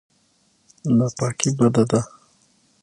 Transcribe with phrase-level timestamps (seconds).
[0.97, 2.01] ناپاکي بده ده.